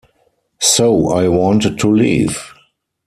[0.59, 2.55] So I wanted to leave.